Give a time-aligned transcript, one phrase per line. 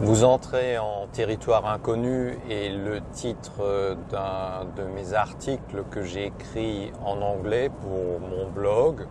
[0.00, 6.92] Vous entrez en territoire inconnu et le titre d'un de mes articles que j'ai écrit
[7.02, 9.06] en anglais pour mon blog,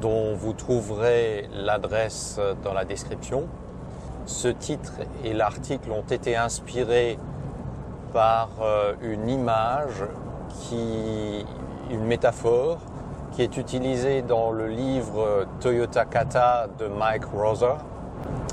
[0.00, 3.44] dont vous trouverez l'adresse dans la description.
[4.24, 4.94] Ce titre
[5.24, 7.18] et l'article ont été inspirés
[8.14, 10.04] par euh, une image
[10.48, 11.44] qui,
[11.90, 12.78] une métaphore
[13.32, 17.76] qui est utilisée dans le livre Toyota Kata de Mike Rosa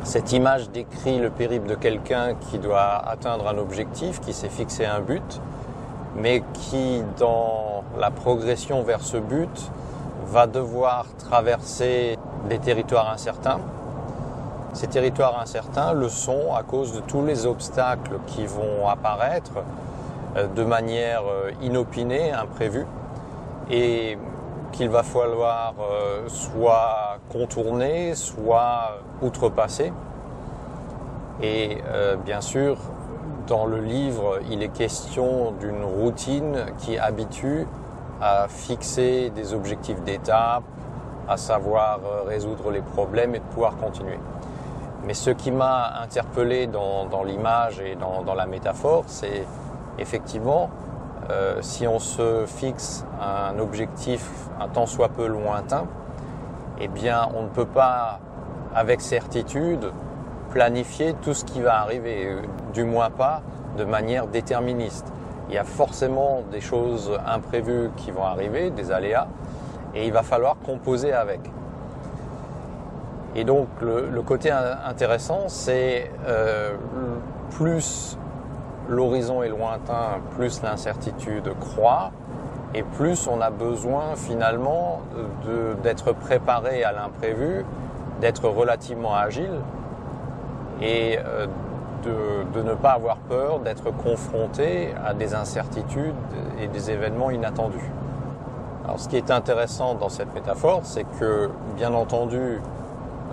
[0.03, 4.85] cette image décrit le périple de quelqu'un qui doit atteindre un objectif, qui s'est fixé
[4.85, 5.41] un but,
[6.15, 9.71] mais qui, dans la progression vers ce but,
[10.25, 12.17] va devoir traverser
[12.47, 13.59] des territoires incertains.
[14.73, 19.63] Ces territoires incertains le sont à cause de tous les obstacles qui vont apparaître
[20.37, 22.85] euh, de manière euh, inopinée, imprévue,
[23.71, 24.17] et
[24.71, 29.91] qu'il va falloir euh, soit contourner, soit outrepasser.
[31.41, 32.77] Et euh, bien sûr,
[33.47, 37.65] dans le livre, il est question d'une routine qui habitue
[38.21, 40.63] à fixer des objectifs d'étape,
[41.27, 44.19] à savoir euh, résoudre les problèmes et de pouvoir continuer.
[45.05, 49.45] Mais ce qui m'a interpellé dans, l'image et dans la métaphore, c'est
[49.97, 50.69] effectivement
[51.31, 55.85] euh, si on se fixe un objectif un tant soit peu lointain,
[56.79, 58.19] eh bien on ne peut pas
[58.73, 59.91] avec certitude
[60.49, 62.41] planifier tout ce qui va arriver, euh,
[62.73, 63.41] du moins pas
[63.77, 65.05] de manière déterministe.
[65.49, 69.27] Il y a forcément des choses imprévues qui vont arriver, des aléas,
[69.95, 71.39] et il va falloir composer avec.
[73.35, 76.75] Et donc le, côté intéressant, c'est euh,
[77.51, 78.17] plus
[78.89, 82.11] l'horizon est lointain, plus l'incertitude croît,
[82.73, 85.01] et plus on a besoin finalement
[85.83, 87.65] d'être préparé à l'imprévu,
[88.21, 89.59] d'être relativement agile
[90.81, 91.47] et euh,
[92.03, 96.13] de, ne pas avoir peur d'être confronté à des incertitudes
[96.61, 97.91] et des événements inattendus.
[98.85, 102.61] Alors ce qui est intéressant dans cette métaphore, c'est que bien entendu,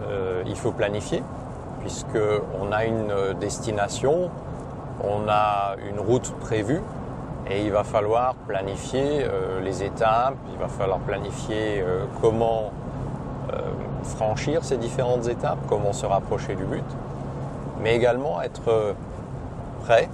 [0.09, 1.22] euh, il faut planifier,
[1.81, 4.31] puisqu'on a une destination,
[5.09, 6.83] on a une route prévue
[7.49, 12.72] et il va falloir planifier euh, les étapes, il va falloir planifier euh, comment
[13.53, 13.59] euh,
[14.03, 16.84] franchir ces différentes étapes, comment se rapprocher du but,
[17.81, 18.95] mais également être
[19.84, 20.09] prêt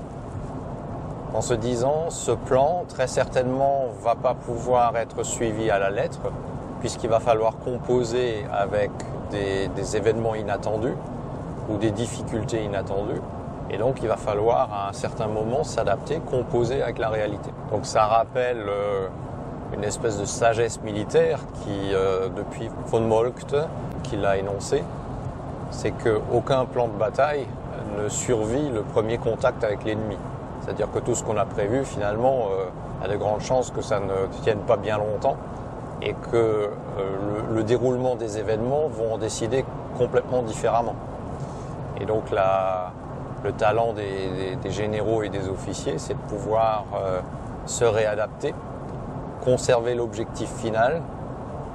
[1.34, 6.20] en se disant ce plan très certainement va pas pouvoir être suivi à la lettre
[6.80, 8.90] puisqu'il va falloir composer avec
[9.30, 10.96] des événements inattendus
[11.70, 13.20] ou des difficultés inattendues.
[13.72, 17.50] Et donc il va falloir à un certain moment s'adapter, composer avec la réalité.
[17.70, 19.08] Donc ça rappelle euh,
[19.74, 23.56] une espèce de sagesse militaire qui, euh, depuis von Moltke,
[24.02, 24.84] qui l'a énoncé,
[25.70, 27.46] c'est qu'aucun plan de bataille
[27.98, 30.18] ne survit le premier contact avec l'ennemi.
[30.60, 34.00] C'est-à-dire que tout ce qu'on a prévu, finalement, euh, a de grandes chances que ça
[34.00, 35.36] ne tienne pas bien longtemps
[36.02, 36.68] et que
[36.98, 39.64] le, le, déroulement des événements vont en décider
[39.96, 40.96] complètement différemment.
[42.00, 42.92] Et donc la,
[43.44, 47.20] le talent des, généraux et des officiers, c'est de pouvoir euh,
[47.66, 48.54] se réadapter,
[49.44, 51.02] conserver l'objectif final,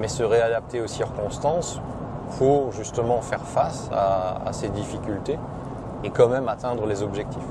[0.00, 1.80] mais se réadapter aux circonstances
[2.38, 5.38] pour justement faire face à, ces difficultés
[6.04, 7.42] et quand même atteindre les objectifs.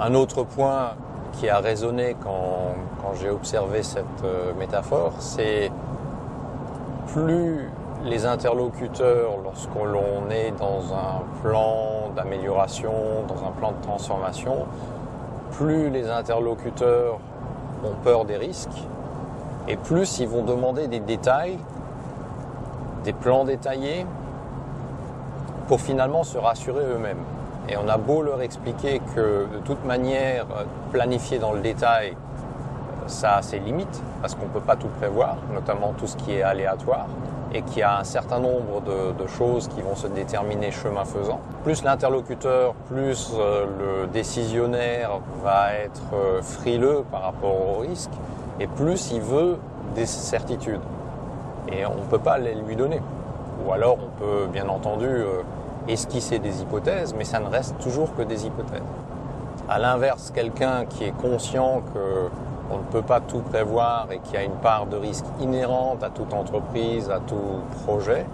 [0.00, 0.90] Un autre point
[1.32, 2.74] qui a résonné quand,
[3.20, 5.70] j'ai observé cette euh, métaphore, c'est
[7.06, 7.70] plus
[8.06, 12.92] les interlocuteurs, lorsqu'on est dans un plan d'amélioration,
[13.26, 14.66] dans un plan de transformation,
[15.52, 17.18] plus les interlocuteurs
[17.84, 18.80] ont peur des risques,
[19.68, 21.58] et plus ils vont demander des détails,
[23.04, 24.06] des plans détaillés,
[25.66, 27.24] pour finalement se rassurer eux-mêmes.
[27.68, 30.46] Et on a beau leur expliquer que de toute manière,
[30.92, 32.16] planifier dans le détail,
[33.08, 36.34] ça a ses limites, parce qu'on ne peut pas tout prévoir, notamment tout ce qui
[36.34, 37.06] est aléatoire
[37.56, 41.40] et qu'il y a un certain nombre de, choses qui vont se déterminer chemin faisant.
[41.64, 43.66] Plus l'interlocuteur, plus euh,
[44.02, 48.10] le décisionnaire va être euh, frileux par rapport au risque,
[48.60, 49.58] et plus il veut
[49.94, 50.80] des certitudes.
[51.72, 53.00] Et on ne peut pas les lui donner.
[53.66, 55.42] Ou alors on peut bien entendu euh,
[55.88, 58.82] esquisser des hypothèses, mais ça ne reste toujours que des hypothèses.
[59.68, 62.28] À l'inverse, quelqu'un qui est conscient que
[62.70, 66.02] on ne peut pas tout prévoir et qu'il y a une part de risque inhérente
[66.02, 68.26] à toute entreprise, à tout projet,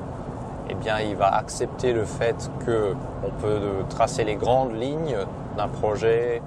[0.68, 5.16] eh bien, il va accepter le fait qu'on peut tracer les grandes lignes
[5.56, 6.40] d'un projet,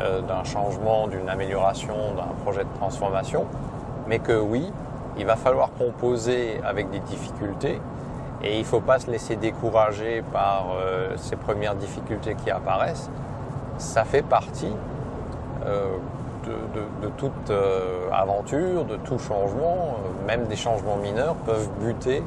[0.00, 3.46] euh, d'un changement, d'une amélioration, d'un projet de transformation,
[4.08, 4.70] mais que oui,
[5.16, 7.80] il va falloir composer avec des difficultés
[8.42, 13.10] Et il ne faut pas se laisser décourager par euh, ces premières difficultés qui apparaissent.
[13.78, 14.74] Ça fait partie
[15.64, 15.96] euh,
[16.44, 19.96] de, toute euh, aventure, de tout changement.
[20.26, 22.22] même des changements mineurs peuvent buter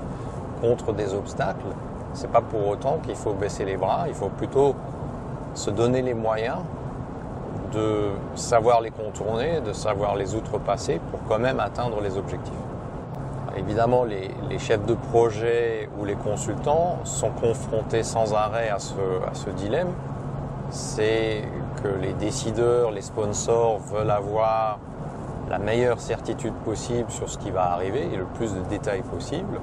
[0.61, 1.65] contre des obstacles.
[2.13, 4.05] C'est pas pour autant qu'il faut baisser les bras.
[4.07, 4.75] Il faut plutôt
[5.53, 6.59] se donner les moyens
[7.73, 12.53] de savoir les contourner, de savoir les outrepasser pour quand même atteindre les objectifs.
[13.57, 19.91] Évidemment, les, chefs de projet ou les consultants sont confrontés sans arrêt à ce, dilemme.
[20.69, 21.43] C'est
[21.81, 24.79] que les décideurs, les sponsors veulent avoir
[25.49, 29.59] la meilleure certitude possible sur ce qui va arriver et le plus de détails possible.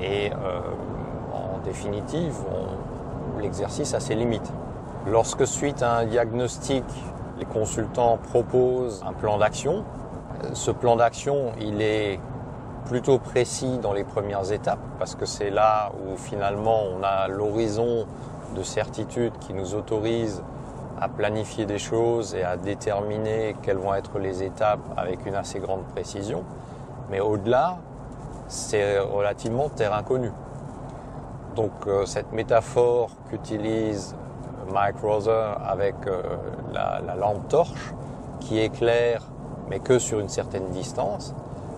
[0.00, 0.60] Et euh,
[1.32, 2.34] en définitive,
[3.40, 4.52] l'exercice a ses limites.
[5.06, 6.84] Lorsque suite à un diagnostic,
[7.38, 9.84] les consultants proposent un plan d'action,
[10.54, 12.18] ce plan d'action, il est
[12.86, 18.06] plutôt précis dans les premières étapes parce que c'est là où finalement on a l'horizon
[18.56, 20.42] de certitude qui nous autorise
[21.00, 25.58] à planifier des choses et à déterminer quelles vont être les étapes avec une assez
[25.58, 26.44] grande précision.
[27.10, 27.78] Mais au-delà,
[28.48, 30.30] c'est relativement terrain connu.
[31.56, 34.16] Donc euh, cette métaphore qu'utilise
[34.72, 36.22] Mike Rother avec euh,
[36.72, 37.94] la, lampe torche
[38.40, 39.22] qui éclaire
[39.68, 41.34] mais que sur une certaine distance,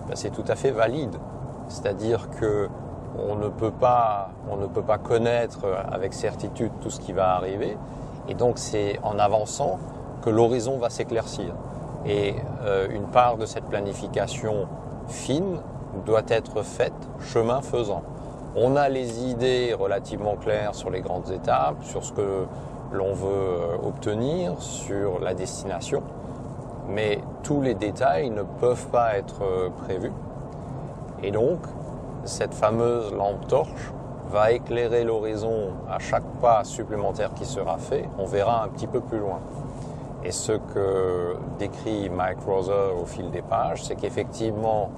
[0.07, 1.15] ben, c'est tout à fait valide.
[1.67, 2.69] C'est-à-dire que
[3.17, 7.35] on ne peut pas, on ne peut pas connaître avec certitude tout ce qui va
[7.35, 7.77] arriver,
[8.27, 9.79] et donc c'est en avançant
[10.21, 11.53] que l'horizon va s'éclaircir.
[12.05, 14.67] Et euh, une part de cette planification
[15.07, 15.59] fine
[16.05, 18.03] doit être faite chemin faisant.
[18.55, 22.45] On a les idées relativement claires sur les grandes étapes, sur ce que
[22.91, 26.03] l'on veut euh, obtenir sur la destination,
[26.87, 30.13] mais tous les détails ne peuvent pas être euh, prévus.
[31.23, 31.59] Et donc,
[32.23, 33.91] cette fameuse lampe torche
[34.29, 38.07] va éclairer l'horizon à chaque pas supplémentaire qui sera fait.
[38.17, 39.39] On verra un petit peu plus loin.
[40.23, 44.89] Et ce que décrit Mike Rother au fil des pages, c'est qu'effectivement,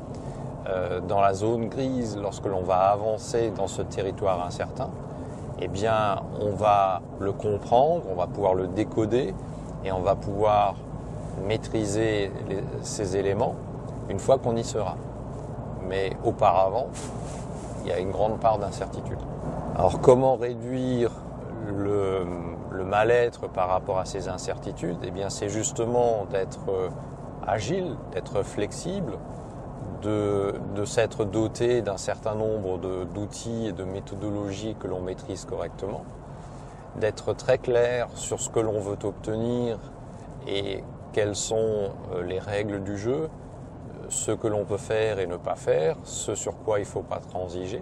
[0.69, 4.89] euh, dans la zone grise, lorsque l'on va avancer dans ce territoire incertain,
[5.59, 9.33] eh bien, on va le comprendre, on va pouvoir le décoder
[9.83, 10.75] et on va pouvoir
[11.45, 12.31] maîtriser
[12.81, 13.55] ces éléments
[14.09, 14.95] une fois qu'on y sera.
[15.87, 16.87] Mais auparavant,
[17.87, 19.19] il y a une grande part d'incertitude.
[19.77, 21.11] Alors comment réduire
[21.73, 22.25] le,
[22.83, 24.97] mal-être par rapport à ces incertitudes?
[25.03, 26.91] Eh bien c'est justement d'être
[27.45, 29.13] agile, d'être flexible,
[30.01, 30.53] de,
[30.85, 32.77] s'être doté d'un certain nombre
[33.13, 36.03] d'outils et de méthodologies que l'on maîtrise correctement,
[36.97, 39.77] d'être très clair sur ce que l'on veut obtenir
[40.47, 43.27] et quelles sont euh, les règles du jeu, euh,
[44.09, 47.01] ce que l'on peut faire et ne pas faire, ce sur quoi il ne faut
[47.01, 47.81] pas transiger.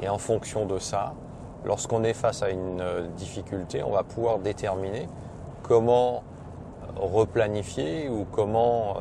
[0.00, 1.14] Et en fonction de ça,
[1.64, 5.08] lorsqu'on est face à une euh, difficulté, on va pouvoir déterminer
[5.62, 6.22] comment
[6.96, 8.96] replanifier ou comment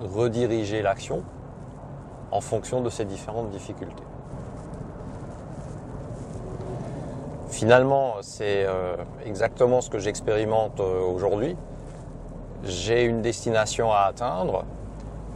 [0.00, 1.22] rediriger l'action
[2.30, 4.02] en fonction de ces différentes difficultés.
[7.48, 11.56] Finalement, c'est euh, exactement ce que j'expérimente euh, aujourd'hui.
[12.64, 14.64] J'ai une destination à atteindre,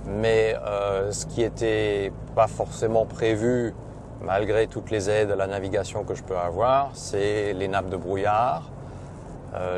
[0.07, 3.75] mais euh, ce qui n'était pas forcément prévu,
[4.23, 7.97] malgré toutes les aides à la navigation que je peux avoir, c'est les nappes de
[7.97, 8.71] brouillard.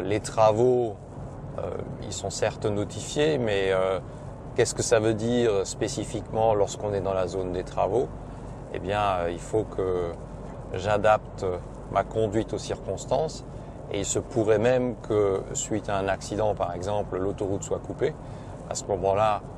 [0.04, 0.96] les travaux,
[2.02, 3.72] ils sont certes notifiés, mais
[4.54, 8.06] Qu'est-ce que ça veut dire spécifiquement lorsqu'on est dans la zone des travaux?
[8.74, 10.10] Eh bien, euh, il faut que
[10.74, 11.46] j'adapte
[11.90, 13.46] ma conduite aux circonstances
[13.90, 18.14] et il se pourrait même que suite à un accident, par exemple, l'autoroute soit coupée.
[18.68, 19.51] À ce moment-là, euh,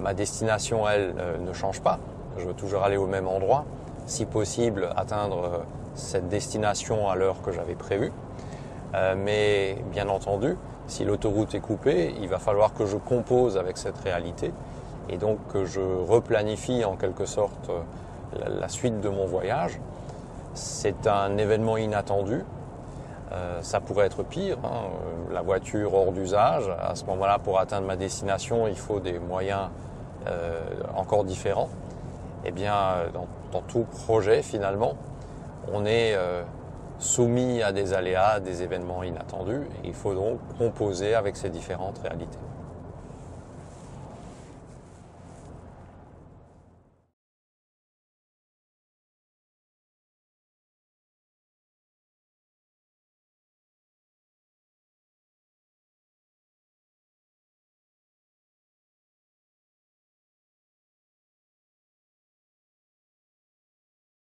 [0.00, 1.98] ma destination, elle, euh, ne change pas.
[2.38, 3.64] Je veux toujours aller au même endroit.
[4.06, 5.62] Si possible, atteindre
[5.94, 8.12] cette destination à l'heure que j'avais prévue.
[9.16, 13.98] Mais bien entendu, si l'autoroute est coupée, il va falloir que je compose avec cette
[13.98, 14.52] réalité
[15.08, 19.80] et donc que je replanifie en quelque sorte euh, la, suite de mon voyage.
[20.54, 22.44] C'est un événement inattendu.
[23.34, 24.88] Euh, ça pourrait être pire, hein.
[25.32, 26.70] la voiture hors d'usage.
[26.80, 29.70] À ce moment-là, pour atteindre ma destination, il faut des moyens
[30.28, 30.60] euh,
[30.96, 31.68] encore différents.
[32.44, 32.74] Eh bien,
[33.12, 34.94] dans, dans, tout projet, finalement,
[35.72, 36.14] on est
[36.98, 39.62] soumis à des aléas, des événements inattendus.
[39.82, 42.38] il faut donc composer avec ces différentes réalités.